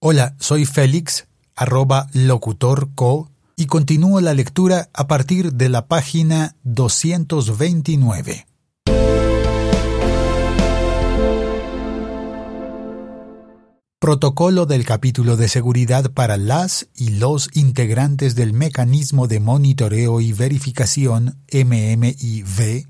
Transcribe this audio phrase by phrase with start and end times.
[0.00, 1.26] Hola, soy Félix,
[1.56, 8.46] arroba locutorco, y continúo la lectura a partir de la página 229.
[13.98, 20.32] Protocolo del capítulo de seguridad para las y los integrantes del Mecanismo de Monitoreo y
[20.32, 22.86] Verificación MMIV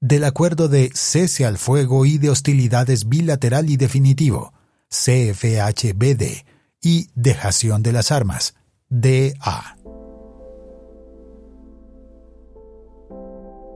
[0.00, 4.55] del Acuerdo de Cese al Fuego y de Hostilidades Bilateral y Definitivo
[4.88, 6.44] CFHBD
[6.82, 8.54] y dejación de las armas
[8.88, 9.76] DA.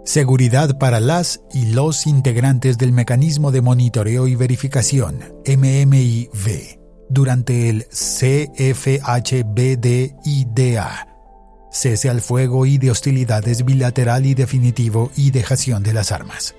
[0.05, 7.87] Seguridad para las y los integrantes del Mecanismo de Monitoreo y Verificación MMIV durante el
[7.89, 8.67] CFHBD-IDA.
[11.71, 16.57] Cese al fuego y de hostilidades bilateral y definitivo y dejación de las armas.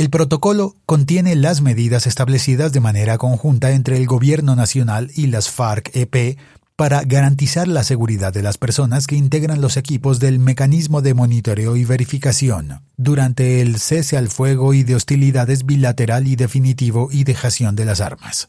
[0.00, 5.50] El protocolo contiene las medidas establecidas de manera conjunta entre el Gobierno Nacional y las
[5.50, 6.38] FARC-EP
[6.74, 11.76] para garantizar la seguridad de las personas que integran los equipos del mecanismo de monitoreo
[11.76, 17.76] y verificación durante el cese al fuego y de hostilidades bilateral y definitivo y dejación
[17.76, 18.48] de las armas.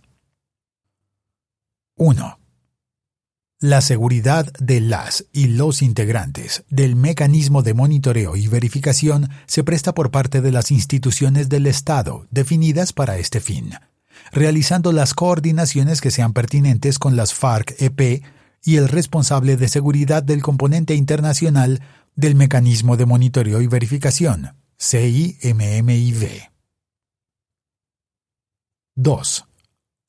[1.97, 2.40] 1
[3.61, 9.93] la seguridad de las y los integrantes del mecanismo de monitoreo y verificación se presta
[9.93, 13.73] por parte de las instituciones del Estado definidas para este fin,
[14.31, 18.23] realizando las coordinaciones que sean pertinentes con las FARC-EP
[18.63, 21.83] y el responsable de seguridad del componente internacional
[22.15, 26.49] del mecanismo de monitoreo y verificación, CIMMIV.
[28.95, 29.45] 2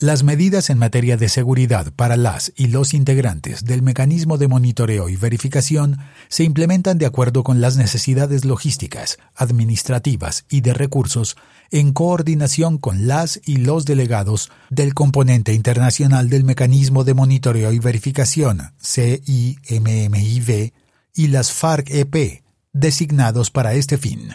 [0.02, 5.08] las medidas en materia de seguridad para las y los integrantes del mecanismo de monitoreo
[5.08, 5.98] y verificación
[6.28, 11.36] se implementan de acuerdo con las necesidades logísticas, administrativas y de recursos
[11.70, 17.78] en coordinación con las y los delegados del componente internacional del mecanismo de monitoreo y
[17.78, 20.72] verificación CIMMIV
[21.14, 22.42] y las FARC-EP
[22.72, 24.34] designados para este fin.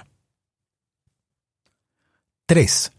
[2.46, 2.92] 3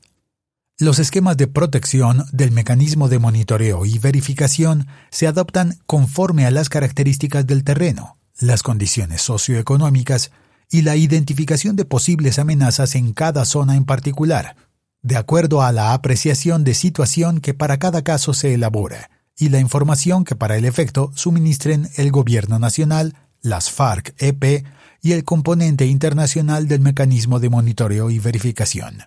[0.80, 6.68] los esquemas de protección del mecanismo de monitoreo y verificación se adoptan conforme a las
[6.68, 10.30] características del terreno, las condiciones socioeconómicas
[10.70, 14.54] y la identificación de posibles amenazas en cada zona en particular,
[15.02, 19.58] de acuerdo a la apreciación de situación que para cada caso se elabora y la
[19.58, 24.64] información que para el efecto suministren el Gobierno Nacional, las FARC-EP
[25.02, 29.02] y el componente internacional del mecanismo de monitoreo y verificación.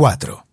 [0.00, 0.46] 4.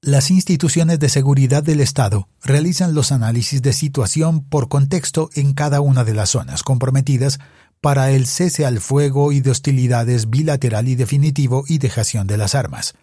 [0.00, 5.80] Las instituciones de seguridad del Estado realizan los análisis de situación por contexto en cada
[5.80, 7.38] una de las zonas comprometidas
[7.80, 12.56] para el cese al fuego y de hostilidades bilateral y definitivo y dejación de las
[12.56, 12.94] armas,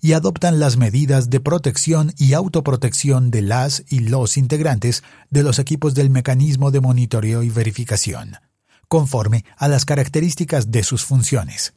[0.00, 5.58] y adoptan las medidas de protección y autoprotección de las y los integrantes de los
[5.58, 8.36] equipos del mecanismo de monitoreo y verificación,
[8.86, 11.74] conforme a las características de sus funciones.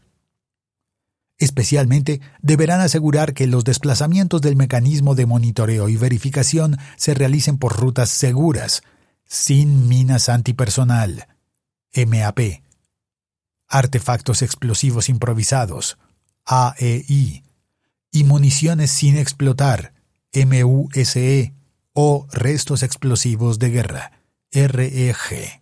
[1.37, 7.77] Especialmente, deberán asegurar que los desplazamientos del mecanismo de monitoreo y verificación se realicen por
[7.77, 8.81] rutas seguras,
[9.25, 11.27] sin minas antipersonal,
[11.94, 12.63] MAP,
[13.67, 15.97] artefactos explosivos improvisados,
[16.45, 17.44] AEI,
[18.12, 19.94] y municiones sin explotar,
[20.33, 21.53] MUSE,
[21.94, 24.12] o restos explosivos de guerra,
[24.51, 25.62] REG.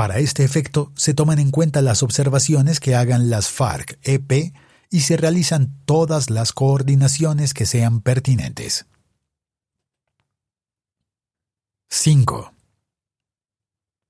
[0.00, 4.54] Para este efecto, se toman en cuenta las observaciones que hagan las FARC-EP
[4.88, 8.86] y se realizan todas las coordinaciones que sean pertinentes.
[11.90, 12.50] 5.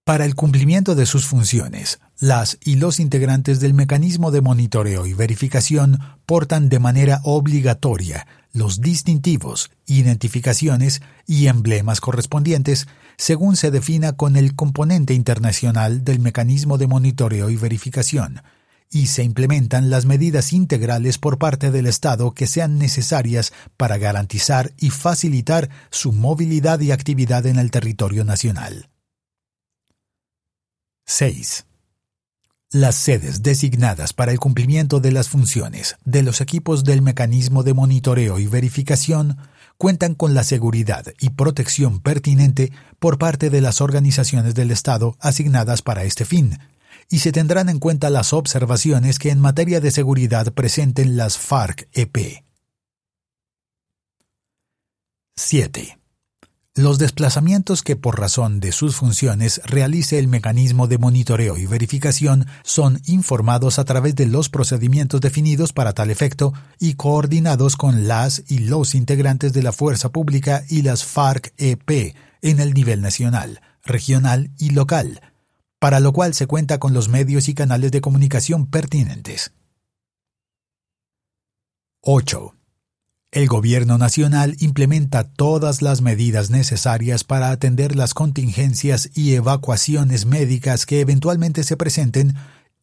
[0.04, 5.14] Para el cumplimiento de sus funciones, las y los integrantes del mecanismo de monitoreo y
[5.14, 14.36] verificación portan de manera obligatoria los distintivos, identificaciones y emblemas correspondientes según se defina con
[14.36, 18.42] el componente internacional del mecanismo de monitoreo y verificación,
[18.90, 24.72] y se implementan las medidas integrales por parte del Estado que sean necesarias para garantizar
[24.78, 28.88] y facilitar su movilidad y actividad en el territorio nacional.
[31.06, 31.66] 6.
[32.72, 37.74] Las sedes designadas para el cumplimiento de las funciones de los equipos del mecanismo de
[37.74, 39.38] monitoreo y verificación
[39.76, 42.70] cuentan con la seguridad y protección pertinente
[43.00, 46.60] por parte de las organizaciones del Estado asignadas para este fin,
[47.08, 52.44] y se tendrán en cuenta las observaciones que en materia de seguridad presenten las FARC-EP.
[55.34, 55.99] 7.
[56.76, 62.46] Los desplazamientos que por razón de sus funciones realice el mecanismo de monitoreo y verificación
[62.62, 68.44] son informados a través de los procedimientos definidos para tal efecto y coordinados con las
[68.46, 74.52] y los integrantes de la fuerza pública y las FARC-EP en el nivel nacional, regional
[74.56, 75.20] y local,
[75.80, 79.52] para lo cual se cuenta con los medios y canales de comunicación pertinentes.
[82.02, 82.59] 8.
[83.32, 90.84] El Gobierno Nacional implementa todas las medidas necesarias para atender las contingencias y evacuaciones médicas
[90.84, 92.34] que eventualmente se presenten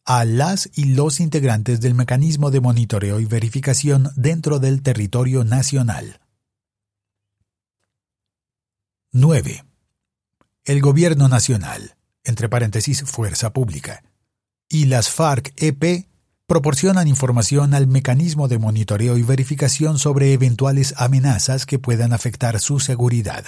[0.06, 6.18] a las y los integrantes del mecanismo de monitoreo y verificación dentro del territorio nacional.
[9.12, 9.64] 9.
[10.64, 14.02] El Gobierno Nacional, entre paréntesis Fuerza Pública,
[14.66, 16.08] y las FARC-EP
[16.48, 22.80] proporcionan información al mecanismo de monitoreo y verificación sobre eventuales amenazas que puedan afectar su
[22.80, 23.44] seguridad.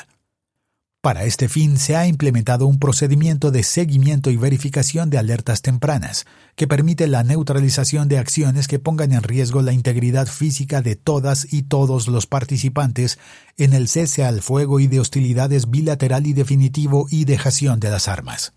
[1.01, 6.27] Para este fin se ha implementado un procedimiento de seguimiento y verificación de alertas tempranas,
[6.57, 11.51] que permite la neutralización de acciones que pongan en riesgo la integridad física de todas
[11.55, 13.19] y todos los participantes
[13.57, 18.09] en el cese al fuego y de hostilidades bilateral y definitivo y dejación de las
[18.09, 18.53] armas.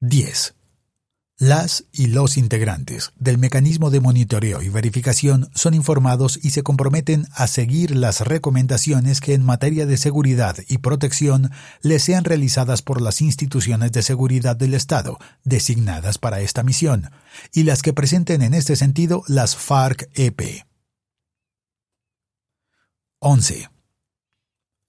[0.00, 0.59] 10.
[1.40, 7.28] Las y los integrantes del mecanismo de monitoreo y verificación son informados y se comprometen
[7.32, 11.50] a seguir las recomendaciones que en materia de seguridad y protección
[11.80, 17.10] les sean realizadas por las instituciones de seguridad del Estado designadas para esta misión
[17.54, 20.66] y las que presenten en este sentido las FARC-EP.
[23.20, 23.70] 11.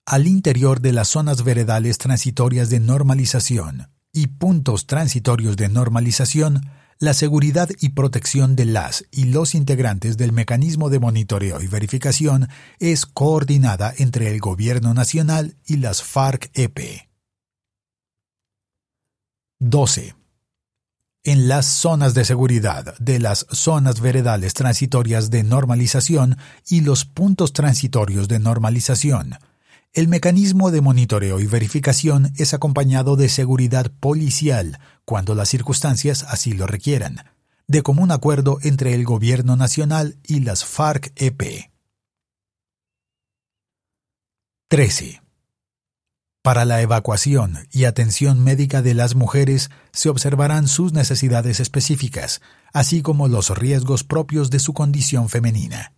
[0.06, 6.62] Al interior de las zonas veredales transitorias de normalización, y puntos transitorios de normalización,
[7.00, 12.48] la seguridad y protección de las y los integrantes del mecanismo de monitoreo y verificación
[12.80, 17.10] es coordinada entre el Gobierno Nacional y las FARC-EP.
[19.60, 20.16] 12.
[21.24, 26.38] En las zonas de seguridad de las zonas veredales transitorias de normalización
[26.68, 29.38] y los puntos transitorios de normalización,
[29.94, 36.54] el mecanismo de monitoreo y verificación es acompañado de seguridad policial cuando las circunstancias así
[36.54, 37.26] lo requieran,
[37.68, 41.72] de común acuerdo entre el Gobierno Nacional y las FARC-EP.
[44.70, 45.22] 13.
[46.42, 52.42] Para la evacuación y atención médica de las mujeres se observarán sus necesidades específicas,
[52.72, 55.92] así como los riesgos propios de su condición femenina.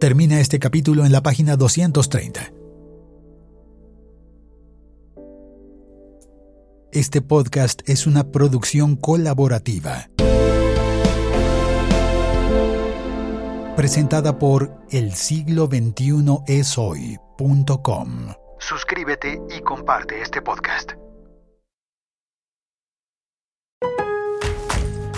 [0.00, 2.54] Termina este capítulo en la página 230.
[6.90, 10.08] Este podcast es una producción colaborativa.
[13.76, 18.32] Presentada por el siglo 21 esoy.com.
[18.58, 20.92] Suscríbete y comparte este podcast.